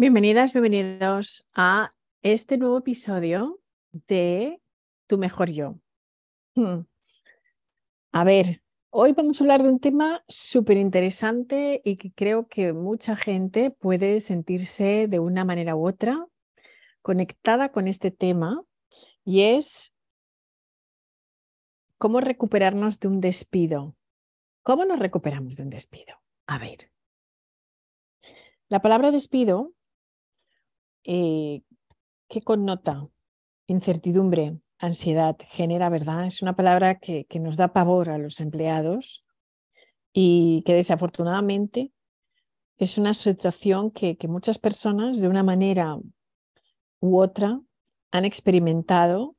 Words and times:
Bienvenidas, 0.00 0.52
bienvenidos 0.52 1.44
a 1.54 1.92
este 2.22 2.56
nuevo 2.56 2.78
episodio 2.78 3.58
de 3.90 4.62
Tu 5.08 5.18
mejor 5.18 5.50
yo. 5.50 5.74
Hmm. 6.54 6.82
A 8.12 8.22
ver, 8.22 8.62
hoy 8.90 9.12
vamos 9.12 9.40
a 9.40 9.42
hablar 9.42 9.64
de 9.64 9.70
un 9.70 9.80
tema 9.80 10.22
súper 10.28 10.76
interesante 10.76 11.82
y 11.84 11.96
que 11.96 12.12
creo 12.12 12.46
que 12.46 12.72
mucha 12.72 13.16
gente 13.16 13.72
puede 13.72 14.20
sentirse 14.20 15.08
de 15.08 15.18
una 15.18 15.44
manera 15.44 15.74
u 15.74 15.88
otra 15.88 16.28
conectada 17.02 17.72
con 17.72 17.88
este 17.88 18.12
tema 18.12 18.62
y 19.24 19.40
es 19.40 19.92
cómo 21.98 22.20
recuperarnos 22.20 23.00
de 23.00 23.08
un 23.08 23.20
despido. 23.20 23.96
¿Cómo 24.62 24.84
nos 24.84 25.00
recuperamos 25.00 25.56
de 25.56 25.64
un 25.64 25.70
despido? 25.70 26.22
A 26.46 26.58
ver. 26.60 26.92
La 28.68 28.80
palabra 28.80 29.10
despido 29.10 29.74
eh, 31.04 31.62
¿qué 32.28 32.42
connota? 32.42 33.08
Incertidumbre, 33.66 34.58
ansiedad, 34.78 35.36
genera, 35.48 35.88
¿verdad? 35.88 36.26
Es 36.26 36.42
una 36.42 36.56
palabra 36.56 36.98
que, 36.98 37.26
nos 37.40 37.56
da 37.56 37.72
pavor 37.72 38.10
a 38.10 38.18
los 38.18 38.40
empleados 38.40 39.24
y 40.12 40.62
que 40.64 40.74
desafortunadamente 40.74 41.92
es 42.76 42.98
una 42.98 43.14
situación 43.14 43.90
que, 43.90 44.16
que 44.16 44.28
muchas 44.28 44.58
personas 44.58 45.20
de 45.20 45.28
una 45.28 45.42
manera 45.42 45.98
u 47.00 47.18
otra 47.18 47.60
han 48.10 48.24
experimentado 48.24 49.36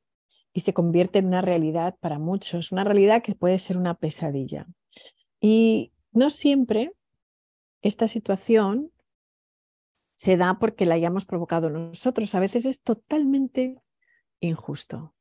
y 0.52 0.60
se 0.60 0.74
convierte 0.74 1.20
en 1.20 1.26
una 1.26 1.42
realidad 1.42 1.96
para 2.00 2.18
muchos, 2.18 2.72
una 2.72 2.84
realidad 2.84 3.22
que 3.22 3.34
puede 3.34 3.58
ser 3.58 3.76
una 3.76 3.94
pesadilla. 3.94 4.66
Y 5.40 5.92
no 6.12 6.30
siempre 6.30 6.92
esta 7.82 8.08
situación 8.08 8.92
se 10.20 10.36
da 10.36 10.58
porque 10.58 10.84
la 10.84 10.96
hayamos 10.96 11.24
provocado 11.24 11.70
nosotros. 11.70 12.34
A 12.34 12.40
veces 12.40 12.66
es 12.66 12.82
totalmente 12.82 13.80
injusto. 14.40 15.14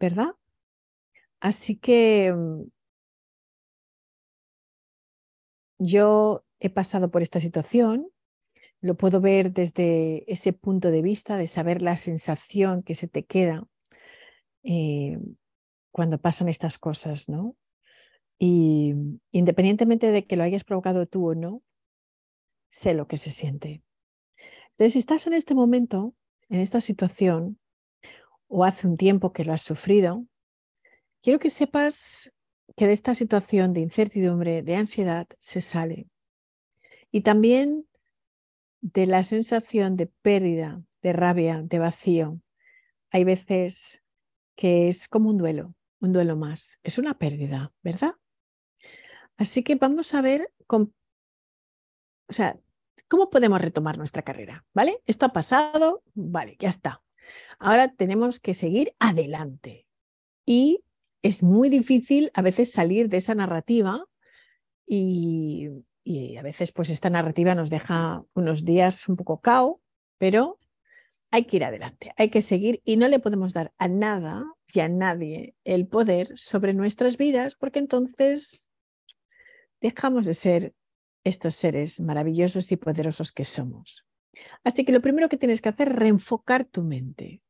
¿Verdad? 0.00 0.34
Así 1.38 1.76
que 1.76 2.34
mm, 2.34 2.64
yo 5.78 6.44
he 6.58 6.68
pasado 6.68 7.12
por 7.12 7.22
esta 7.22 7.40
situación, 7.40 8.10
lo 8.80 8.96
puedo 8.96 9.20
ver 9.20 9.52
desde 9.52 10.24
ese 10.26 10.52
punto 10.52 10.90
de 10.90 11.02
vista 11.02 11.36
de 11.36 11.46
saber 11.46 11.80
la 11.80 11.96
sensación 11.96 12.82
que 12.82 12.96
se 12.96 13.06
te 13.06 13.24
queda 13.24 13.68
eh, 14.64 15.16
cuando 15.92 16.18
pasan 16.18 16.48
estas 16.48 16.76
cosas, 16.76 17.28
¿no? 17.28 17.54
Y 18.36 18.94
independientemente 19.30 20.10
de 20.10 20.26
que 20.26 20.36
lo 20.36 20.42
hayas 20.42 20.64
provocado 20.64 21.06
tú 21.06 21.30
o 21.30 21.34
no, 21.36 21.62
sé 22.70 22.94
lo 22.94 23.06
que 23.06 23.18
se 23.18 23.30
siente. 23.30 23.82
Entonces, 24.70 24.94
si 24.94 24.98
estás 24.98 25.26
en 25.26 25.34
este 25.34 25.54
momento, 25.54 26.14
en 26.48 26.60
esta 26.60 26.80
situación, 26.80 27.58
o 28.48 28.64
hace 28.64 28.86
un 28.86 28.96
tiempo 28.96 29.32
que 29.32 29.44
lo 29.44 29.52
has 29.52 29.62
sufrido, 29.62 30.24
quiero 31.22 31.38
que 31.38 31.50
sepas 31.50 32.32
que 32.76 32.86
de 32.86 32.94
esta 32.94 33.14
situación 33.14 33.74
de 33.74 33.80
incertidumbre, 33.80 34.62
de 34.62 34.76
ansiedad, 34.76 35.26
se 35.40 35.60
sale. 35.60 36.08
Y 37.10 37.20
también 37.20 37.86
de 38.80 39.06
la 39.06 39.22
sensación 39.22 39.96
de 39.96 40.06
pérdida, 40.06 40.82
de 41.02 41.12
rabia, 41.12 41.62
de 41.62 41.78
vacío. 41.78 42.40
Hay 43.10 43.24
veces 43.24 44.02
que 44.56 44.88
es 44.88 45.08
como 45.08 45.30
un 45.30 45.38
duelo, 45.38 45.74
un 46.00 46.12
duelo 46.12 46.36
más. 46.36 46.78
Es 46.82 46.98
una 46.98 47.18
pérdida, 47.18 47.72
¿verdad? 47.82 48.14
Así 49.36 49.62
que 49.62 49.74
vamos 49.74 50.14
a 50.14 50.22
ver 50.22 50.52
con 50.66 50.94
o 52.30 52.32
sea, 52.32 52.58
¿cómo 53.08 53.28
podemos 53.28 53.60
retomar 53.60 53.98
nuestra 53.98 54.22
carrera? 54.22 54.64
¿Vale? 54.72 55.02
Esto 55.04 55.26
ha 55.26 55.32
pasado, 55.32 56.02
vale, 56.14 56.56
ya 56.60 56.68
está. 56.68 57.02
Ahora 57.58 57.92
tenemos 57.92 58.38
que 58.38 58.54
seguir 58.54 58.94
adelante. 59.00 59.86
Y 60.46 60.84
es 61.22 61.42
muy 61.42 61.68
difícil 61.68 62.30
a 62.34 62.42
veces 62.42 62.72
salir 62.72 63.08
de 63.08 63.18
esa 63.18 63.34
narrativa 63.34 64.06
y, 64.86 65.68
a 66.38 66.42
veces 66.42 66.72
pues 66.72 66.90
esta 66.90 67.10
narrativa 67.10 67.54
nos 67.54 67.70
deja 67.70 68.24
unos 68.34 68.64
días 68.64 69.08
un 69.08 69.16
poco 69.16 69.40
cao, 69.40 69.80
pero 70.18 70.58
hay 71.30 71.44
que 71.44 71.56
ir 71.56 71.64
adelante, 71.64 72.12
hay 72.16 72.30
que 72.30 72.42
seguir 72.42 72.80
y 72.84 72.96
no 72.96 73.06
le 73.06 73.20
podemos 73.20 73.52
dar 73.52 73.72
a 73.78 73.86
nada 73.86 74.44
y 74.72 74.80
a 74.80 74.88
nadie 74.88 75.54
el 75.64 75.86
poder 75.86 76.36
sobre 76.36 76.74
nuestras 76.74 77.16
vidas 77.16 77.54
porque 77.54 77.78
entonces 77.78 78.70
dejamos 79.80 80.26
de 80.26 80.34
ser 80.34 80.74
estos 81.24 81.56
seres 81.56 82.00
maravillosos 82.00 82.70
y 82.72 82.76
poderosos 82.76 83.32
que 83.32 83.44
somos. 83.44 84.06
Así 84.64 84.84
que 84.84 84.92
lo 84.92 85.00
primero 85.00 85.28
que 85.28 85.36
tienes 85.36 85.60
que 85.60 85.68
hacer 85.68 85.88
es 85.88 85.96
reenfocar 85.96 86.64
tu 86.64 86.82
mente. 86.82 87.42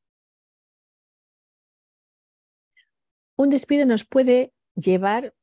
Un 3.36 3.50
despido 3.50 3.86
nos 3.86 4.04
puede 4.04 4.52
llevar 4.74 5.34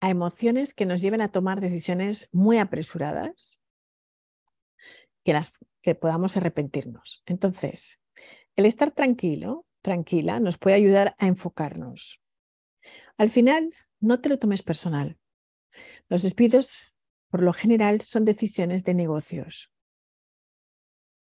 a 0.00 0.10
emociones 0.10 0.74
que 0.74 0.86
nos 0.86 1.00
lleven 1.00 1.20
a 1.20 1.30
tomar 1.32 1.60
decisiones 1.60 2.28
muy 2.32 2.58
apresuradas, 2.58 3.60
que, 5.24 5.32
las, 5.32 5.52
que 5.80 5.94
podamos 5.94 6.36
arrepentirnos. 6.36 7.22
Entonces, 7.26 8.00
el 8.56 8.66
estar 8.66 8.90
tranquilo, 8.90 9.66
tranquila, 9.80 10.38
nos 10.40 10.58
puede 10.58 10.76
ayudar 10.76 11.14
a 11.18 11.26
enfocarnos. 11.26 12.22
Al 13.16 13.30
final, 13.30 13.74
no 14.00 14.20
te 14.20 14.28
lo 14.28 14.38
tomes 14.38 14.62
personal. 14.62 15.18
Los 16.08 16.22
despidos 16.22 16.82
por 17.30 17.42
lo 17.42 17.52
general 17.52 18.00
son 18.00 18.24
decisiones 18.24 18.84
de 18.84 18.94
negocios. 18.94 19.70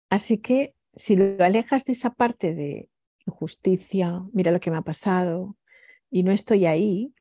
Así 0.10 0.38
que 0.38 0.76
si 0.96 1.16
lo 1.16 1.44
alejas 1.44 1.86
de 1.86 1.94
esa 1.94 2.12
parte 2.12 2.54
de 2.54 2.90
injusticia, 3.26 4.22
mira 4.34 4.52
lo 4.52 4.60
que 4.60 4.72
me 4.72 4.78
ha 4.78 4.82
pasado 4.82 5.58
y 6.10 6.24
no 6.24 6.32
estoy 6.32 6.66
ahí, 6.66 7.14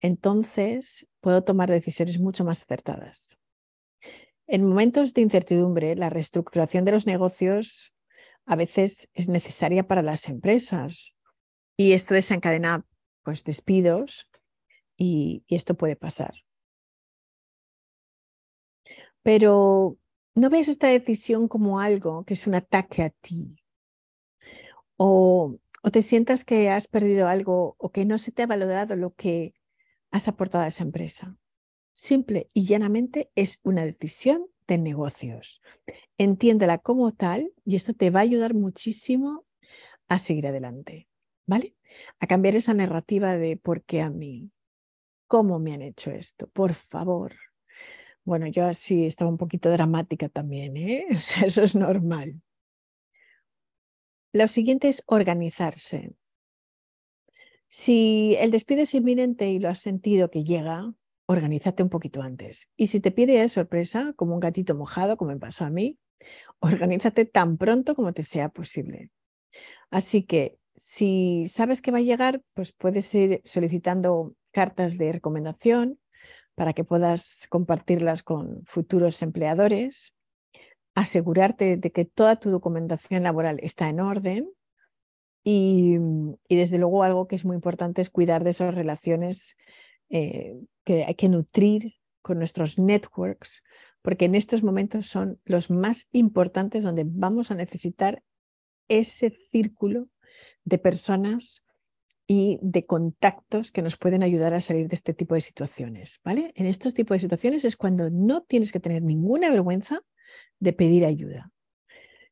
entonces 0.00 1.06
puedo 1.20 1.44
tomar 1.44 1.70
decisiones 1.70 2.18
mucho 2.18 2.44
más 2.44 2.62
acertadas. 2.62 3.38
En 4.46 4.66
momentos 4.66 5.12
de 5.12 5.22
incertidumbre, 5.22 5.96
la 5.96 6.08
reestructuración 6.08 6.84
de 6.84 6.92
los 6.92 7.06
negocios 7.06 7.92
a 8.46 8.54
veces 8.54 9.10
es 9.12 9.28
necesaria 9.28 9.86
para 9.86 10.02
las 10.02 10.28
empresas 10.28 11.14
y 11.76 11.92
esto 11.92 12.14
desencadena 12.14 12.86
pues, 13.24 13.42
despidos 13.42 14.28
y 14.96 15.44
esto 15.48 15.74
puede 15.74 15.96
pasar. 15.96 16.45
Pero 19.26 19.98
no 20.36 20.50
ves 20.50 20.68
esta 20.68 20.86
decisión 20.86 21.48
como 21.48 21.80
algo 21.80 22.24
que 22.24 22.34
es 22.34 22.46
un 22.46 22.54
ataque 22.54 23.02
a 23.02 23.10
ti. 23.10 23.56
O, 24.96 25.56
o 25.82 25.90
te 25.90 26.02
sientas 26.02 26.44
que 26.44 26.70
has 26.70 26.86
perdido 26.86 27.26
algo 27.26 27.74
o 27.76 27.90
que 27.90 28.04
no 28.04 28.20
se 28.20 28.30
te 28.30 28.44
ha 28.44 28.46
valorado 28.46 28.94
lo 28.94 29.14
que 29.14 29.52
has 30.12 30.28
aportado 30.28 30.62
a 30.62 30.68
esa 30.68 30.84
empresa. 30.84 31.36
Simple 31.92 32.46
y 32.54 32.66
llanamente 32.66 33.32
es 33.34 33.58
una 33.64 33.84
decisión 33.84 34.46
de 34.68 34.78
negocios. 34.78 35.60
Entiéndela 36.16 36.78
como 36.78 37.12
tal 37.12 37.52
y 37.64 37.74
esto 37.74 37.94
te 37.94 38.10
va 38.10 38.20
a 38.20 38.22
ayudar 38.22 38.54
muchísimo 38.54 39.44
a 40.06 40.20
seguir 40.20 40.46
adelante, 40.46 41.08
¿vale? 41.46 41.74
A 42.20 42.28
cambiar 42.28 42.54
esa 42.54 42.74
narrativa 42.74 43.36
de 43.36 43.56
por 43.56 43.82
qué 43.82 44.02
a 44.02 44.08
mí, 44.08 44.52
cómo 45.26 45.58
me 45.58 45.74
han 45.74 45.82
hecho 45.82 46.12
esto, 46.12 46.46
por 46.46 46.74
favor. 46.74 47.34
Bueno, 48.26 48.48
yo 48.48 48.64
así 48.66 49.06
estaba 49.06 49.30
un 49.30 49.36
poquito 49.38 49.70
dramática 49.70 50.28
también, 50.28 50.76
¿eh? 50.76 51.06
O 51.16 51.22
sea, 51.22 51.46
eso 51.46 51.62
es 51.62 51.76
normal. 51.76 52.42
Lo 54.32 54.48
siguiente 54.48 54.88
es 54.88 55.04
organizarse. 55.06 56.12
Si 57.68 58.34
el 58.40 58.50
despido 58.50 58.82
es 58.82 58.94
inminente 58.94 59.48
y 59.50 59.60
lo 59.60 59.68
has 59.68 59.78
sentido 59.78 60.28
que 60.28 60.42
llega, 60.42 60.92
organízate 61.26 61.84
un 61.84 61.88
poquito 61.88 62.20
antes. 62.20 62.68
Y 62.76 62.88
si 62.88 62.98
te 62.98 63.12
pide 63.12 63.38
de 63.38 63.48
sorpresa, 63.48 64.12
como 64.16 64.34
un 64.34 64.40
gatito 64.40 64.74
mojado, 64.74 65.16
como 65.16 65.30
me 65.30 65.38
pasó 65.38 65.64
a 65.64 65.70
mí, 65.70 65.96
organízate 66.58 67.26
tan 67.26 67.56
pronto 67.56 67.94
como 67.94 68.12
te 68.12 68.24
sea 68.24 68.48
posible. 68.48 69.10
Así 69.90 70.24
que 70.24 70.58
si 70.74 71.46
sabes 71.48 71.80
que 71.80 71.92
va 71.92 71.98
a 71.98 72.02
llegar, 72.02 72.42
pues 72.54 72.72
puedes 72.72 73.14
ir 73.14 73.40
solicitando 73.44 74.34
cartas 74.50 74.98
de 74.98 75.12
recomendación 75.12 76.00
para 76.56 76.72
que 76.72 76.84
puedas 76.84 77.46
compartirlas 77.48 78.22
con 78.22 78.64
futuros 78.64 79.22
empleadores, 79.22 80.14
asegurarte 80.94 81.76
de 81.76 81.92
que 81.92 82.06
toda 82.06 82.36
tu 82.36 82.50
documentación 82.50 83.22
laboral 83.22 83.60
está 83.62 83.88
en 83.88 84.00
orden 84.00 84.50
y, 85.44 85.96
desde 86.48 86.78
luego 86.78 87.04
algo 87.04 87.28
que 87.28 87.36
es 87.36 87.44
muy 87.44 87.54
importante 87.54 88.00
es 88.00 88.10
cuidar 88.10 88.42
de 88.42 88.50
esas 88.50 88.74
relaciones 88.74 89.56
eh, 90.08 90.56
que 90.82 91.04
hay 91.04 91.14
que 91.14 91.28
nutrir 91.28 91.94
con 92.22 92.38
nuestros 92.38 92.78
networks, 92.78 93.62
porque 94.00 94.24
en 94.24 94.34
estos 94.34 94.62
momentos 94.62 95.06
son 95.06 95.38
los 95.44 95.70
más 95.70 96.08
importantes 96.10 96.84
donde 96.84 97.04
vamos 97.06 97.50
a 97.50 97.54
necesitar 97.54 98.22
ese 98.88 99.36
círculo 99.52 100.08
de 100.64 100.78
personas 100.78 101.65
y 102.26 102.58
de 102.60 102.86
contactos 102.86 103.70
que 103.70 103.82
nos 103.82 103.96
pueden 103.96 104.22
ayudar 104.22 104.52
a 104.52 104.60
salir 104.60 104.88
de 104.88 104.94
este 104.94 105.14
tipo 105.14 105.34
de 105.34 105.40
situaciones, 105.40 106.20
¿vale? 106.24 106.52
En 106.56 106.66
estos 106.66 106.94
tipos 106.94 107.14
de 107.14 107.20
situaciones 107.20 107.64
es 107.64 107.76
cuando 107.76 108.10
no 108.10 108.42
tienes 108.42 108.72
que 108.72 108.80
tener 108.80 109.02
ninguna 109.02 109.50
vergüenza 109.50 110.00
de 110.58 110.72
pedir 110.72 111.04
ayuda. 111.04 111.52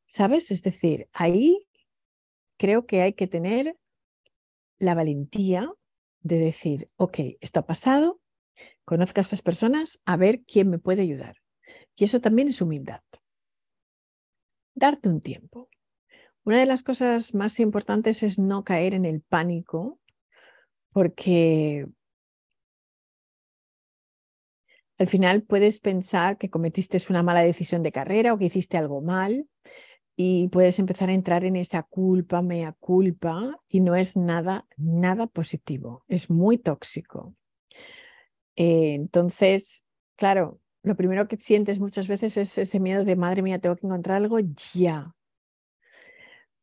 ¿Sabes? 0.06 0.50
Es 0.50 0.62
decir, 0.62 1.08
ahí 1.12 1.66
creo 2.58 2.86
que 2.86 3.02
hay 3.02 3.12
que 3.14 3.26
tener 3.26 3.76
la 4.78 4.94
valentía 4.94 5.70
de 6.22 6.38
decir, 6.38 6.90
ok, 6.96 7.18
esto 7.40 7.60
ha 7.60 7.66
pasado, 7.66 8.20
conozco 8.84 9.20
a 9.20 9.22
estas 9.22 9.42
personas, 9.42 10.02
a 10.04 10.16
ver 10.16 10.42
quién 10.44 10.70
me 10.70 10.78
puede 10.78 11.02
ayudar. 11.02 11.36
Y 11.96 12.04
eso 12.04 12.20
también 12.20 12.48
es 12.48 12.60
humildad. 12.60 13.00
Darte 14.74 15.08
un 15.08 15.20
tiempo. 15.20 15.68
Una 16.44 16.58
de 16.60 16.66
las 16.66 16.82
cosas 16.82 17.34
más 17.34 17.58
importantes 17.58 18.22
es 18.22 18.38
no 18.38 18.64
caer 18.64 18.92
en 18.92 19.06
el 19.06 19.22
pánico, 19.22 19.98
porque 20.92 21.86
al 24.98 25.06
final 25.06 25.42
puedes 25.42 25.80
pensar 25.80 26.36
que 26.36 26.50
cometiste 26.50 26.98
una 27.08 27.22
mala 27.22 27.40
decisión 27.40 27.82
de 27.82 27.92
carrera 27.92 28.34
o 28.34 28.38
que 28.38 28.44
hiciste 28.44 28.76
algo 28.76 29.00
mal 29.00 29.48
y 30.16 30.48
puedes 30.48 30.78
empezar 30.78 31.08
a 31.08 31.14
entrar 31.14 31.44
en 31.44 31.56
esa 31.56 31.82
culpa, 31.82 32.42
mea 32.42 32.72
culpa, 32.78 33.58
y 33.68 33.80
no 33.80 33.96
es 33.96 34.16
nada, 34.16 34.66
nada 34.76 35.26
positivo, 35.26 36.04
es 36.08 36.30
muy 36.30 36.58
tóxico. 36.58 37.34
Eh, 38.54 38.94
entonces, 38.94 39.84
claro, 40.14 40.60
lo 40.82 40.94
primero 40.94 41.26
que 41.26 41.36
sientes 41.38 41.80
muchas 41.80 42.06
veces 42.06 42.36
es 42.36 42.58
ese 42.58 42.78
miedo 42.78 43.04
de, 43.04 43.16
madre 43.16 43.42
mía, 43.42 43.58
tengo 43.58 43.76
que 43.76 43.86
encontrar 43.86 44.18
algo 44.18 44.38
ya. 44.72 45.13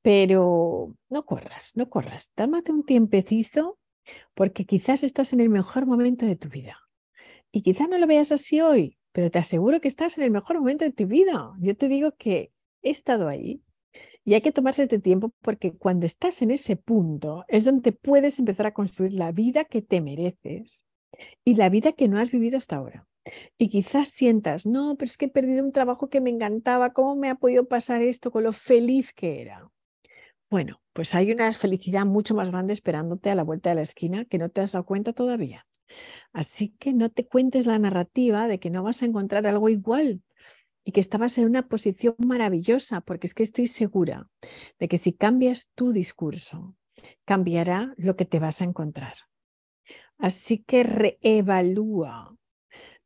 Pero 0.01 0.95
no 1.09 1.25
corras, 1.25 1.73
no 1.75 1.89
corras, 1.89 2.31
dámate 2.35 2.71
un 2.71 2.83
tiempecito 2.83 3.77
porque 4.33 4.65
quizás 4.65 5.03
estás 5.03 5.33
en 5.33 5.41
el 5.41 5.49
mejor 5.49 5.85
momento 5.85 6.25
de 6.25 6.35
tu 6.35 6.49
vida. 6.49 6.77
Y 7.51 7.61
quizás 7.61 7.89
no 7.89 7.97
lo 7.97 8.07
veas 8.07 8.31
así 8.31 8.61
hoy, 8.61 8.97
pero 9.11 9.29
te 9.29 9.39
aseguro 9.39 9.81
que 9.81 9.87
estás 9.87 10.17
en 10.17 10.23
el 10.23 10.31
mejor 10.31 10.59
momento 10.59 10.85
de 10.85 10.91
tu 10.91 11.05
vida. 11.05 11.53
Yo 11.59 11.75
te 11.75 11.87
digo 11.87 12.13
que 12.17 12.51
he 12.81 12.89
estado 12.89 13.27
ahí 13.27 13.61
y 14.23 14.33
hay 14.35 14.41
que 14.41 14.51
tomarse 14.51 14.83
este 14.83 14.99
tiempo 14.99 15.33
porque 15.41 15.73
cuando 15.73 16.05
estás 16.05 16.41
en 16.41 16.51
ese 16.51 16.75
punto 16.75 17.43
es 17.47 17.65
donde 17.65 17.91
puedes 17.91 18.39
empezar 18.39 18.67
a 18.67 18.73
construir 18.73 19.13
la 19.13 19.31
vida 19.31 19.65
que 19.65 19.81
te 19.81 20.01
mereces 20.01 20.85
y 21.43 21.55
la 21.55 21.69
vida 21.69 21.91
que 21.91 22.07
no 22.07 22.19
has 22.19 22.31
vivido 22.31 22.57
hasta 22.57 22.77
ahora. 22.77 23.07
Y 23.57 23.69
quizás 23.69 24.09
sientas, 24.09 24.65
no, 24.65 24.95
pero 24.97 25.09
es 25.09 25.17
que 25.17 25.25
he 25.25 25.29
perdido 25.29 25.63
un 25.63 25.71
trabajo 25.71 26.09
que 26.09 26.21
me 26.21 26.31
encantaba, 26.31 26.93
¿cómo 26.93 27.15
me 27.15 27.29
ha 27.29 27.35
podido 27.35 27.67
pasar 27.67 28.01
esto 28.01 28.31
con 28.31 28.43
lo 28.43 28.53
feliz 28.53 29.13
que 29.13 29.41
era? 29.41 29.70
Bueno, 30.51 30.81
pues 30.93 31.15
hay 31.15 31.31
una 31.31 31.51
felicidad 31.53 32.05
mucho 32.05 32.35
más 32.35 32.51
grande 32.51 32.73
esperándote 32.73 33.29
a 33.31 33.35
la 33.35 33.43
vuelta 33.43 33.69
de 33.69 33.77
la 33.77 33.81
esquina 33.83 34.25
que 34.25 34.37
no 34.37 34.49
te 34.49 34.61
has 34.61 34.73
dado 34.73 34.85
cuenta 34.85 35.13
todavía. 35.13 35.65
Así 36.33 36.75
que 36.79 36.93
no 36.93 37.09
te 37.09 37.27
cuentes 37.27 37.65
la 37.65 37.79
narrativa 37.79 38.47
de 38.47 38.59
que 38.59 38.69
no 38.69 38.83
vas 38.83 39.01
a 39.01 39.05
encontrar 39.05 39.47
algo 39.47 39.69
igual, 39.69 40.21
y 40.85 40.93
que 40.93 41.01
estabas 41.01 41.37
en 41.37 41.45
una 41.45 41.67
posición 41.69 42.15
maravillosa, 42.19 43.01
porque 43.01 43.27
es 43.27 43.35
que 43.35 43.43
estoy 43.43 43.67
segura 43.67 44.29
de 44.79 44.87
que 44.87 44.97
si 44.97 45.13
cambias 45.13 45.69
tu 45.75 45.93
discurso, 45.93 46.75
cambiará 47.25 47.93
lo 47.97 48.15
que 48.15 48.25
te 48.25 48.39
vas 48.39 48.61
a 48.61 48.65
encontrar. 48.65 49.15
Así 50.17 50.63
que 50.63 50.83
reevalúa. 50.83 52.35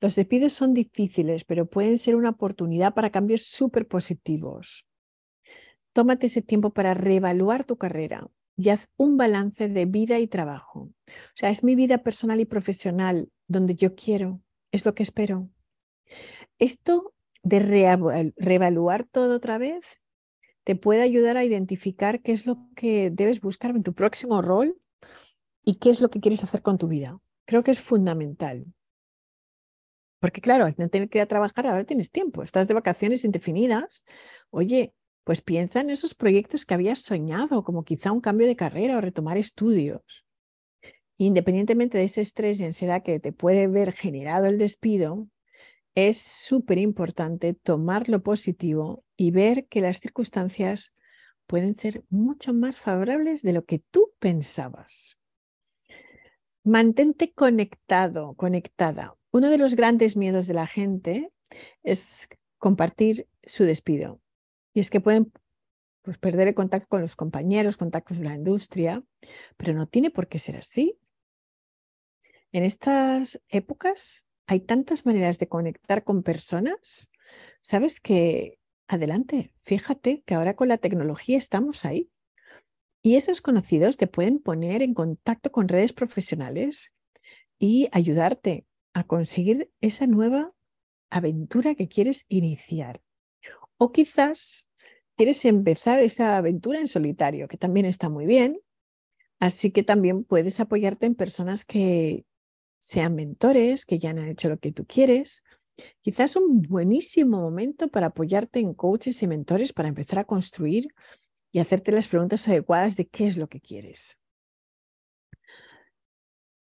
Los 0.02 0.16
despidos 0.16 0.54
son 0.54 0.74
difíciles, 0.74 1.46
pero 1.46 1.68
pueden 1.68 1.98
ser 1.98 2.16
una 2.16 2.32
oportunidad 2.32 2.94
para 2.94 3.12
cambios 3.12 3.44
súper 3.44 3.88
positivos. 3.88 4.86
Tómate 5.96 6.26
ese 6.26 6.42
tiempo 6.42 6.72
para 6.72 6.94
reevaluar 6.94 7.64
tu 7.64 7.78
carrera 7.78 8.30
y 8.58 8.68
haz 8.68 8.90
un 8.98 9.16
balance 9.16 9.70
de 9.70 9.86
vida 9.86 10.20
y 10.20 10.28
trabajo. 10.28 10.90
O 11.08 11.36
sea, 11.36 11.50
es 11.50 11.64
mi 11.64 11.74
vida 11.76 12.00
personal 12.00 12.42
y 12.42 12.46
profesional 12.46 13.30
donde 13.48 13.76
yo 13.76 13.96
quiero, 13.96 14.42
es 14.74 14.86
lo 14.86 14.94
que 14.94 15.04
espero. 15.04 15.50
Esto 16.60 17.14
de 17.44 18.34
reevaluar 18.36 19.06
todo 19.06 19.38
otra 19.38 19.58
vez, 19.58 19.86
te 20.66 20.76
puede 20.76 21.02
ayudar 21.02 21.38
a 21.38 21.46
identificar 21.46 22.22
qué 22.22 22.34
es 22.34 22.46
lo 22.46 22.68
que 22.76 23.10
debes 23.10 23.40
buscar 23.40 23.72
en 23.72 23.84
tu 23.84 23.94
próximo 23.94 24.42
rol 24.42 24.76
y 25.64 25.76
qué 25.76 25.92
es 25.92 26.02
lo 26.02 26.10
que 26.10 26.20
quieres 26.20 26.44
hacer 26.44 26.62
con 26.62 26.78
tu 26.78 26.90
vida. 26.90 27.22
Creo 27.46 27.64
que 27.64 27.72
es 27.72 27.80
fundamental. 27.80 28.66
Porque 30.20 30.42
claro, 30.42 30.66
al 30.66 30.76
no 30.78 30.90
tener 30.90 31.08
que 31.08 31.20
ir 31.20 31.22
a 31.22 31.28
trabajar, 31.28 31.68
ahora 31.68 31.86
tienes 31.86 32.12
tiempo, 32.12 32.44
estás 32.44 32.68
de 32.68 32.74
vacaciones 32.74 33.24
indefinidas. 33.24 34.04
Oye, 34.50 34.94
pues 35.26 35.42
piensa 35.42 35.82
en 35.82 35.90
esos 35.90 36.14
proyectos 36.14 36.66
que 36.66 36.76
habías 36.76 37.00
soñado, 37.00 37.64
como 37.64 37.84
quizá 37.84 38.12
un 38.12 38.22
cambio 38.22 38.48
de 38.48 38.56
carrera 38.56 38.96
o 38.98 39.02
retomar 39.02 39.38
estudios. 39.38 40.24
Independientemente 41.18 41.98
de 41.98 42.04
ese 42.04 42.22
estrés 42.22 42.62
y 42.62 42.66
ansiedad 42.66 43.02
que 43.02 43.20
te 43.20 43.34
puede 43.34 43.68
ver 43.68 43.92
generado 43.92 44.46
el 44.46 44.60
despido, 44.60 45.28
es 45.96 46.22
súper 46.22 46.78
importante 46.78 47.56
tomar 47.56 48.08
lo 48.08 48.22
positivo 48.22 49.04
y 49.18 49.32
ver 49.32 49.66
que 49.68 49.82
las 49.82 50.00
circunstancias 50.00 50.94
pueden 51.48 51.74
ser 51.74 52.04
mucho 52.10 52.54
más 52.54 52.80
favorables 52.80 53.42
de 53.42 53.54
lo 53.54 53.66
que 53.66 53.80
tú 53.80 54.12
pensabas. 54.20 55.18
Mantente 56.64 57.34
conectado, 57.34 58.36
conectada. 58.36 59.16
Uno 59.32 59.50
de 59.50 59.58
los 59.58 59.76
grandes 59.76 60.18
miedos 60.18 60.46
de 60.46 60.54
la 60.54 60.68
gente 60.68 61.32
es 61.82 62.30
compartir 62.60 63.28
su 63.44 63.64
despido. 63.64 64.22
Y 64.76 64.82
es 64.82 64.92
que 64.92 65.00
pueden 65.00 65.32
pues, 66.04 66.20
perder 66.20 66.50
el 66.50 66.54
contacto 66.54 66.88
con 66.90 67.02
los 67.02 67.16
compañeros, 67.16 67.78
contactos 67.78 68.20
de 68.20 68.26
la 68.26 68.36
industria, 68.36 69.04
pero 69.58 69.74
no 69.74 69.88
tiene 69.88 70.12
por 70.12 70.28
qué 70.28 70.38
ser 70.38 70.58
así. 70.58 71.00
En 72.52 72.64
estas 72.64 73.42
épocas 73.48 74.26
hay 74.48 74.60
tantas 74.60 75.06
maneras 75.06 75.40
de 75.40 75.48
conectar 75.48 76.04
con 76.04 76.24
personas, 76.24 77.12
sabes 77.62 78.00
que 78.02 78.60
adelante, 78.88 79.54
fíjate 79.62 80.24
que 80.26 80.36
ahora 80.36 80.56
con 80.56 80.68
la 80.68 80.78
tecnología 80.78 81.38
estamos 81.38 81.86
ahí. 81.86 82.12
Y 83.02 83.16
esos 83.16 83.42
conocidos 83.42 83.98
te 83.98 84.08
pueden 84.08 84.40
poner 84.40 84.82
en 84.82 84.94
contacto 84.94 85.52
con 85.52 85.70
redes 85.70 85.94
profesionales 85.94 86.96
y 87.58 87.88
ayudarte 87.94 88.66
a 88.94 89.06
conseguir 89.06 89.72
esa 89.80 90.06
nueva 90.06 90.54
aventura 91.10 91.76
que 91.76 91.88
quieres 91.88 92.26
iniciar. 92.28 93.05
O 93.78 93.92
quizás 93.92 94.70
quieres 95.16 95.44
empezar 95.46 96.00
esa 96.02 96.38
aventura 96.38 96.80
en 96.80 96.88
solitario, 96.88 97.48
que 97.48 97.58
también 97.58 97.86
está 97.86 98.10
muy 98.10 98.26
bien. 98.26 98.60
Así 99.40 99.72
que 99.72 99.84
también 99.84 100.24
puedes 100.24 100.60
apoyarte 100.60 101.06
en 101.06 101.16
personas 101.16 101.66
que 101.66 102.26
sean 102.80 103.16
mentores 103.16 103.86
que 103.86 104.00
ya 104.00 104.12
han 104.12 104.20
hecho 104.20 104.50
lo 104.50 104.60
que 104.60 104.72
tú 104.72 104.86
quieres. 104.86 105.44
Quizás 106.02 106.36
un 106.36 106.62
buenísimo 106.62 107.42
momento 107.42 107.90
para 107.90 108.08
apoyarte 108.08 108.60
en 108.60 108.74
coaches 108.74 109.22
y 109.24 109.28
mentores 109.28 109.74
para 109.74 109.90
empezar 109.90 110.20
a 110.20 110.24
construir 110.24 110.88
y 111.52 111.60
hacerte 111.60 111.92
las 111.92 112.08
preguntas 112.08 112.48
adecuadas 112.48 112.96
de 112.96 113.08
qué 113.08 113.28
es 113.28 113.38
lo 113.38 113.48
que 113.48 113.60
quieres. 113.60 114.18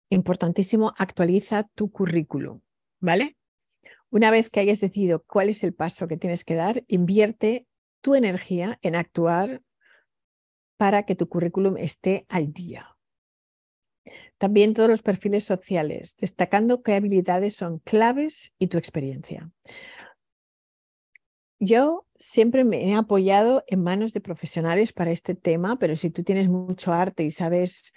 Importantísimo, 0.08 0.92
actualiza 0.96 1.64
tu 1.74 1.90
currículum, 1.90 2.60
¿vale? 3.00 3.35
Una 4.10 4.30
vez 4.30 4.50
que 4.50 4.60
hayas 4.60 4.80
decidido 4.80 5.24
cuál 5.24 5.48
es 5.48 5.64
el 5.64 5.74
paso 5.74 6.08
que 6.08 6.16
tienes 6.16 6.44
que 6.44 6.54
dar, 6.54 6.84
invierte 6.86 7.66
tu 8.00 8.14
energía 8.14 8.78
en 8.82 8.94
actuar 8.94 9.62
para 10.76 11.04
que 11.04 11.16
tu 11.16 11.28
currículum 11.28 11.76
esté 11.76 12.26
al 12.28 12.52
día. 12.52 12.96
También 14.38 14.74
todos 14.74 14.88
los 14.88 15.02
perfiles 15.02 15.44
sociales, 15.44 16.16
destacando 16.18 16.82
qué 16.82 16.94
habilidades 16.94 17.56
son 17.56 17.78
claves 17.80 18.52
y 18.58 18.66
tu 18.66 18.78
experiencia. 18.78 19.50
Yo 21.58 22.06
siempre 22.16 22.64
me 22.64 22.86
he 22.86 22.94
apoyado 22.94 23.64
en 23.66 23.82
manos 23.82 24.12
de 24.12 24.20
profesionales 24.20 24.92
para 24.92 25.10
este 25.10 25.34
tema, 25.34 25.78
pero 25.78 25.96
si 25.96 26.10
tú 26.10 26.22
tienes 26.22 26.48
mucho 26.48 26.92
arte 26.92 27.24
y 27.24 27.30
sabes 27.30 27.94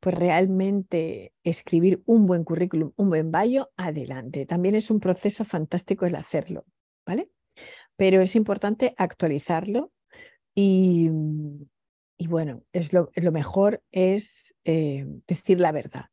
pues 0.00 0.14
realmente 0.14 1.32
escribir 1.44 2.02
un 2.06 2.26
buen 2.26 2.44
currículum, 2.44 2.92
un 2.96 3.08
buen 3.08 3.30
bio, 3.30 3.70
adelante. 3.76 4.46
También 4.46 4.74
es 4.74 4.90
un 4.90 5.00
proceso 5.00 5.44
fantástico 5.44 6.06
el 6.06 6.14
hacerlo, 6.14 6.64
¿vale? 7.06 7.30
Pero 7.96 8.20
es 8.20 8.34
importante 8.36 8.94
actualizarlo 8.96 9.92
y, 10.54 11.10
y 12.22 12.26
bueno, 12.28 12.62
es 12.72 12.92
lo, 12.92 13.10
mejor 13.32 13.82
es 13.90 14.54
eh, 14.64 15.04
decir 15.26 15.60
la 15.60 15.72
verdad. 15.72 16.06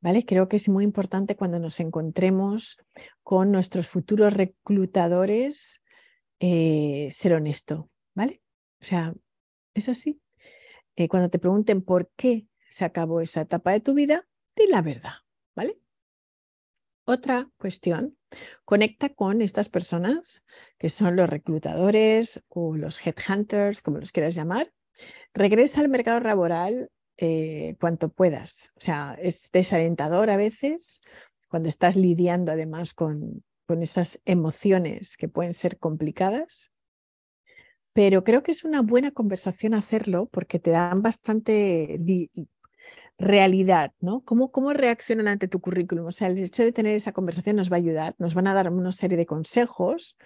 ¿Vale? 0.00 0.24
Creo 0.24 0.48
que 0.48 0.56
es 0.56 0.68
muy 0.68 0.84
importante 0.84 1.36
cuando 1.36 1.58
nos 1.58 1.80
encontremos 1.80 2.76
con 3.22 3.50
nuestros 3.50 3.88
futuros 3.88 4.34
reclutadores 4.34 5.82
eh, 6.40 7.08
ser 7.10 7.32
honesto, 7.34 7.90
¿vale? 8.14 8.42
O 8.80 8.84
sea, 8.84 9.14
es 9.74 9.88
así. 9.88 10.20
Eh, 10.96 11.08
cuando 11.08 11.30
te 11.30 11.38
pregunten 11.38 11.82
por 11.82 12.10
qué 12.16 12.48
se 12.70 12.84
acabó 12.84 13.20
esa 13.20 13.42
etapa 13.42 13.72
de 13.72 13.80
tu 13.80 13.94
vida, 13.94 14.26
di 14.56 14.66
la 14.66 14.82
verdad, 14.82 15.14
¿vale? 15.54 15.78
Otra 17.04 17.48
cuestión, 17.56 18.18
conecta 18.64 19.10
con 19.10 19.40
estas 19.40 19.68
personas 19.68 20.44
que 20.78 20.88
son 20.88 21.14
los 21.14 21.30
reclutadores 21.30 22.44
o 22.48 22.76
los 22.76 23.06
headhunters, 23.06 23.80
como 23.82 23.98
los 23.98 24.10
quieras 24.10 24.34
llamar. 24.34 24.72
Regresa 25.32 25.80
al 25.80 25.88
mercado 25.88 26.18
laboral 26.20 26.90
eh, 27.16 27.76
cuanto 27.78 28.08
puedas. 28.08 28.72
O 28.76 28.80
sea, 28.80 29.16
es 29.20 29.50
desalentador 29.52 30.30
a 30.30 30.36
veces 30.36 31.02
cuando 31.48 31.68
estás 31.68 31.94
lidiando 31.94 32.50
además 32.50 32.92
con 32.92 33.44
con 33.66 33.82
esas 33.82 34.22
emociones 34.24 35.16
que 35.16 35.28
pueden 35.28 35.52
ser 35.52 35.78
complicadas, 35.78 36.70
pero 37.96 38.24
creo 38.24 38.42
que 38.42 38.50
es 38.50 38.62
una 38.62 38.82
buena 38.82 39.10
conversación 39.10 39.72
hacerlo 39.72 40.28
porque 40.30 40.58
te 40.58 40.70
dan 40.70 41.00
bastante 41.00 41.98
realidad, 43.16 43.94
¿no? 44.00 44.22
¿Cómo, 44.22 44.52
¿Cómo 44.52 44.74
reaccionan 44.74 45.28
ante 45.28 45.48
tu 45.48 45.62
currículum? 45.62 46.04
O 46.04 46.12
sea, 46.12 46.28
el 46.28 46.36
hecho 46.36 46.62
de 46.62 46.72
tener 46.72 46.94
esa 46.94 47.12
conversación 47.12 47.56
nos 47.56 47.72
va 47.72 47.76
a 47.76 47.78
ayudar, 47.78 48.14
nos 48.18 48.34
van 48.34 48.48
a 48.48 48.52
dar 48.52 48.70
una 48.70 48.92
serie 48.92 49.16
de 49.16 49.24
consejos 49.24 50.18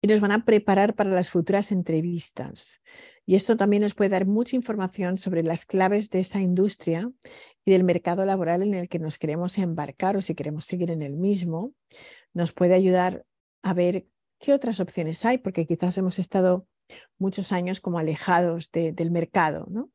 y 0.00 0.08
nos 0.08 0.22
van 0.22 0.32
a 0.32 0.46
preparar 0.46 0.94
para 0.94 1.10
las 1.10 1.28
futuras 1.28 1.72
entrevistas. 1.72 2.80
Y 3.26 3.34
esto 3.34 3.54
también 3.54 3.82
nos 3.82 3.92
puede 3.92 4.08
dar 4.08 4.24
mucha 4.24 4.56
información 4.56 5.18
sobre 5.18 5.42
las 5.42 5.66
claves 5.66 6.08
de 6.08 6.20
esa 6.20 6.40
industria 6.40 7.12
y 7.66 7.72
del 7.72 7.84
mercado 7.84 8.24
laboral 8.24 8.62
en 8.62 8.72
el 8.72 8.88
que 8.88 8.98
nos 8.98 9.18
queremos 9.18 9.58
embarcar 9.58 10.16
o 10.16 10.22
si 10.22 10.34
queremos 10.34 10.64
seguir 10.64 10.90
en 10.90 11.02
el 11.02 11.18
mismo. 11.18 11.74
Nos 12.32 12.54
puede 12.54 12.72
ayudar 12.72 13.26
a 13.60 13.74
ver 13.74 14.06
qué 14.38 14.54
otras 14.54 14.80
opciones 14.80 15.22
hay, 15.26 15.36
porque 15.36 15.66
quizás 15.66 15.98
hemos 15.98 16.18
estado 16.18 16.66
muchos 17.18 17.52
años 17.52 17.80
como 17.80 17.98
alejados 17.98 18.70
del 18.70 19.10
mercado. 19.10 19.66
¿no? 19.70 19.90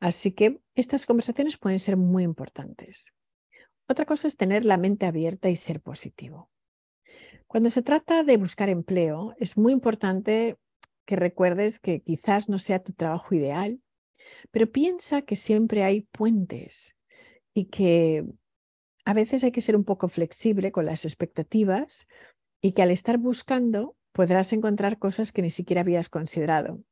Así 0.00 0.32
que 0.32 0.60
estas 0.74 1.06
conversaciones 1.06 1.56
pueden 1.56 1.78
ser 1.78 1.96
muy 1.96 2.22
importantes. 2.22 3.12
Otra 3.88 4.04
cosa 4.04 4.28
es 4.28 4.36
tener 4.36 4.64
la 4.64 4.76
mente 4.76 5.06
abierta 5.06 5.48
y 5.48 5.56
ser 5.56 5.80
positivo. 5.80 6.50
Cuando 7.46 7.70
se 7.70 7.82
trata 7.82 8.22
de 8.22 8.36
buscar 8.36 8.68
empleo, 8.68 9.34
es 9.38 9.56
muy 9.56 9.72
importante 9.72 10.56
que 11.06 11.16
recuerdes 11.16 11.80
que 11.80 12.02
quizás 12.02 12.50
no 12.50 12.58
sea 12.58 12.82
tu 12.82 12.92
trabajo 12.92 13.34
ideal, 13.34 13.80
pero 14.50 14.70
piensa 14.70 15.22
que 15.22 15.36
siempre 15.36 15.82
hay 15.82 16.02
puentes 16.02 16.96
y 17.54 17.66
que 17.66 18.26
a 19.06 19.14
veces 19.14 19.42
hay 19.42 19.52
que 19.52 19.62
ser 19.62 19.74
un 19.74 19.84
poco 19.84 20.08
flexible 20.08 20.70
con 20.70 20.84
las 20.84 21.06
expectativas 21.06 22.06
y 22.60 22.72
que 22.72 22.82
al 22.82 22.90
estar 22.90 23.16
buscando 23.16 23.96
podrás 24.18 24.52
encontrar 24.52 24.98
cosas 24.98 25.30
que 25.30 25.42
ni 25.42 25.50
siquiera 25.50 25.82
habías 25.82 26.08
considerado. 26.08 26.82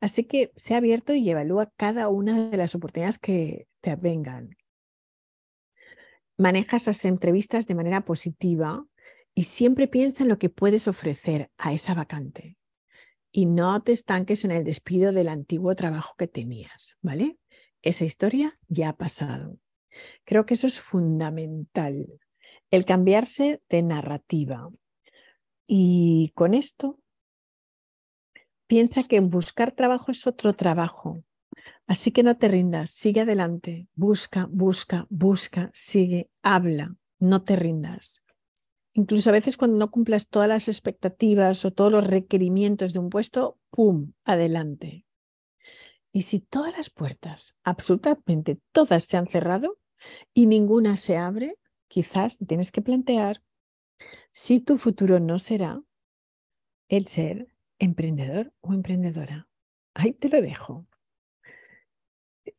Así 0.00 0.24
que 0.24 0.52
sé 0.54 0.74
abierto 0.74 1.14
y 1.14 1.30
evalúa 1.30 1.72
cada 1.78 2.10
una 2.10 2.50
de 2.50 2.58
las 2.58 2.74
oportunidades 2.74 3.18
que 3.18 3.68
te 3.80 3.96
vengan. 3.96 4.54
Manejas 6.36 6.86
las 6.86 7.02
entrevistas 7.06 7.66
de 7.66 7.74
manera 7.74 8.02
positiva 8.04 8.84
y 9.34 9.44
siempre 9.44 9.88
piensa 9.88 10.24
en 10.24 10.28
lo 10.28 10.38
que 10.38 10.50
puedes 10.50 10.86
ofrecer 10.86 11.50
a 11.56 11.72
esa 11.72 11.94
vacante 11.94 12.58
y 13.32 13.46
no 13.46 13.82
te 13.82 13.92
estanques 13.92 14.44
en 14.44 14.50
el 14.50 14.62
despido 14.62 15.10
del 15.12 15.28
antiguo 15.28 15.74
trabajo 15.74 16.14
que 16.18 16.28
tenías, 16.28 16.98
¿vale? 17.00 17.38
Esa 17.80 18.04
historia 18.04 18.58
ya 18.68 18.90
ha 18.90 18.96
pasado. 18.98 19.58
Creo 20.24 20.44
que 20.44 20.52
eso 20.52 20.66
es 20.66 20.80
fundamental, 20.80 22.20
el 22.70 22.84
cambiarse 22.84 23.62
de 23.70 23.82
narrativa. 23.82 24.68
Y 25.66 26.32
con 26.34 26.54
esto, 26.54 26.98
piensa 28.66 29.04
que 29.04 29.20
buscar 29.20 29.72
trabajo 29.72 30.10
es 30.10 30.26
otro 30.26 30.52
trabajo. 30.52 31.22
Así 31.86 32.12
que 32.12 32.22
no 32.22 32.36
te 32.36 32.48
rindas, 32.48 32.90
sigue 32.90 33.20
adelante, 33.20 33.88
busca, 33.94 34.48
busca, 34.50 35.06
busca, 35.10 35.70
sigue, 35.74 36.30
habla, 36.42 36.96
no 37.18 37.42
te 37.42 37.56
rindas. 37.56 38.22
Incluso 38.94 39.30
a 39.30 39.32
veces 39.32 39.56
cuando 39.56 39.76
no 39.78 39.90
cumplas 39.90 40.28
todas 40.28 40.48
las 40.48 40.68
expectativas 40.68 41.64
o 41.64 41.72
todos 41.72 41.92
los 41.92 42.06
requerimientos 42.06 42.92
de 42.92 43.00
un 43.00 43.10
puesto, 43.10 43.58
¡pum!, 43.70 44.12
adelante. 44.24 45.04
Y 46.12 46.22
si 46.22 46.38
todas 46.38 46.76
las 46.76 46.90
puertas, 46.90 47.56
absolutamente 47.64 48.60
todas 48.72 49.04
se 49.04 49.16
han 49.16 49.26
cerrado 49.26 49.78
y 50.32 50.46
ninguna 50.46 50.96
se 50.96 51.16
abre, 51.16 51.58
quizás 51.88 52.38
tienes 52.46 52.70
que 52.70 52.82
plantear 52.82 53.42
si 54.32 54.60
tu 54.60 54.78
futuro 54.78 55.20
no 55.20 55.38
será 55.38 55.82
el 56.88 57.06
ser 57.06 57.48
emprendedor 57.78 58.52
o 58.60 58.72
emprendedora. 58.72 59.48
Ahí 59.94 60.12
te 60.12 60.28
lo 60.28 60.42
dejo. 60.42 60.86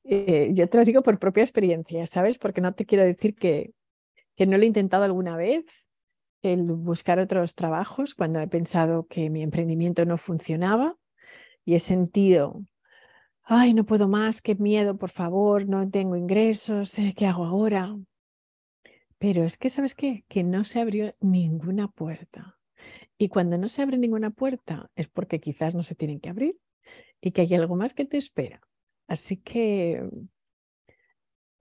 Eh, 0.04 0.50
yo 0.54 0.70
te 0.70 0.78
lo 0.78 0.86
digo 0.86 1.04
por 1.04 1.20
propia 1.20 1.44
experiencia, 1.44 2.06
¿sabes? 2.08 2.40
Porque 2.40 2.62
no 2.62 2.74
te 2.74 2.86
quiero 2.86 3.04
decir 3.04 3.36
que, 3.36 3.74
que 4.36 4.46
no 4.46 4.58
lo 4.58 4.64
he 4.64 4.68
intentado 4.68 5.04
alguna 5.04 5.38
vez 5.38 5.66
el 6.42 6.64
buscar 6.64 7.20
otros 7.20 7.56
trabajos 7.56 8.14
cuando 8.14 8.40
he 8.40 8.48
pensado 8.48 9.08
que 9.08 9.30
mi 9.30 9.42
emprendimiento 9.42 10.06
no 10.06 10.18
funcionaba 10.18 10.96
y 11.64 11.76
he 11.76 11.80
sentido, 11.80 12.64
ay, 13.44 13.74
no 13.74 13.86
puedo 13.86 14.08
más, 14.08 14.42
qué 14.42 14.56
miedo, 14.56 14.98
por 14.98 15.10
favor, 15.10 15.68
no 15.68 15.90
tengo 15.90 16.16
ingresos, 16.16 16.98
eh, 17.00 17.14
¿qué 17.18 17.26
hago 17.26 17.46
ahora? 17.46 17.96
Pero 19.18 19.44
es 19.44 19.58
que, 19.58 19.70
¿sabes 19.70 19.96
qué? 19.96 20.26
Que 20.28 20.44
no 20.44 20.64
se 20.64 20.80
abrió 20.80 21.16
ninguna 21.20 21.88
puerta. 21.88 22.60
Y 23.18 23.30
cuando 23.30 23.58
no 23.58 23.68
se 23.68 23.82
abre 23.82 23.98
ninguna 23.98 24.32
puerta 24.32 24.92
es 24.96 25.08
porque 25.08 25.40
quizás 25.40 25.74
no 25.74 25.84
se 25.84 25.96
tienen 25.96 26.20
que 26.20 26.30
abrir 26.30 26.60
y 27.22 27.32
que 27.32 27.42
hay 27.42 27.56
algo 27.56 27.76
más 27.76 27.94
que 27.94 28.06
te 28.06 28.18
espera. 28.18 28.62
Así 29.08 29.38
que 29.38 30.04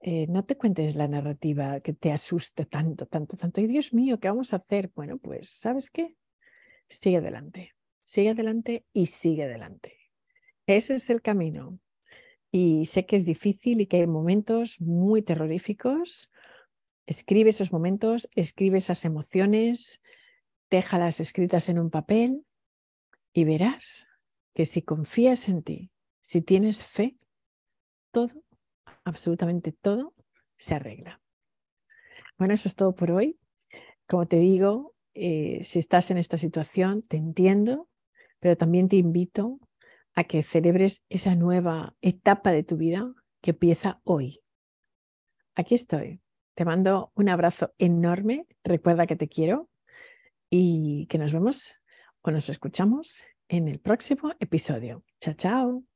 eh, 0.01 0.27
no 0.27 0.45
te 0.45 0.57
cuentes 0.57 0.95
la 0.95 1.07
narrativa 1.07 1.79
que 1.79 1.93
te 1.93 2.11
asuste 2.11 2.65
tanto, 2.65 3.05
tanto, 3.07 3.37
tanto. 3.37 3.61
Y 3.61 3.67
Dios 3.67 3.93
mío, 3.93 4.19
¿qué 4.19 4.27
vamos 4.27 4.53
a 4.53 4.57
hacer? 4.57 4.91
Bueno, 4.93 5.17
pues, 5.17 5.49
¿sabes 5.49 5.89
qué? 5.89 6.15
Sigue 6.89 7.17
adelante, 7.17 7.73
sigue 8.03 8.29
adelante 8.29 8.85
y 8.93 9.07
sigue 9.07 9.45
adelante. 9.45 9.97
Ese 10.67 10.95
es 10.95 11.09
el 11.09 11.21
camino. 11.21 11.79
Y 12.51 12.85
sé 12.85 13.05
que 13.05 13.15
es 13.15 13.25
difícil 13.25 13.81
y 13.81 13.87
que 13.87 13.97
hay 13.97 14.07
momentos 14.07 14.79
muy 14.79 15.21
terroríficos. 15.21 16.31
Escribe 17.05 17.49
esos 17.49 17.71
momentos, 17.71 18.29
escribe 18.35 18.79
esas 18.79 19.05
emociones, 19.05 20.01
déjalas 20.69 21.19
escritas 21.19 21.69
en 21.69 21.79
un 21.79 21.89
papel 21.89 22.45
y 23.33 23.43
verás 23.43 24.07
que 24.53 24.65
si 24.65 24.81
confías 24.81 25.47
en 25.49 25.61
ti, 25.61 25.91
si 26.21 26.41
tienes 26.41 26.83
fe, 26.83 27.17
todo 28.11 28.29
absolutamente 29.03 29.71
todo 29.71 30.13
se 30.57 30.73
arregla. 30.73 31.21
Bueno, 32.37 32.53
eso 32.53 32.67
es 32.67 32.75
todo 32.75 32.95
por 32.95 33.11
hoy. 33.11 33.39
Como 34.07 34.27
te 34.27 34.37
digo, 34.37 34.95
eh, 35.13 35.63
si 35.63 35.79
estás 35.79 36.11
en 36.11 36.17
esta 36.17 36.37
situación, 36.37 37.03
te 37.03 37.17
entiendo, 37.17 37.89
pero 38.39 38.57
también 38.57 38.89
te 38.89 38.97
invito 38.97 39.59
a 40.13 40.23
que 40.23 40.43
celebres 40.43 41.05
esa 41.09 41.35
nueva 41.35 41.95
etapa 42.01 42.51
de 42.51 42.63
tu 42.63 42.77
vida 42.77 43.13
que 43.41 43.51
empieza 43.51 44.01
hoy. 44.03 44.41
Aquí 45.55 45.75
estoy. 45.75 46.21
Te 46.55 46.65
mando 46.65 47.11
un 47.15 47.29
abrazo 47.29 47.73
enorme. 47.77 48.47
Recuerda 48.63 49.07
que 49.07 49.15
te 49.15 49.27
quiero 49.27 49.69
y 50.49 51.05
que 51.07 51.17
nos 51.17 51.33
vemos 51.33 51.75
o 52.21 52.31
nos 52.31 52.49
escuchamos 52.49 53.23
en 53.49 53.67
el 53.67 53.79
próximo 53.79 54.31
episodio. 54.39 55.03
Chao, 55.19 55.33
chao. 55.33 55.94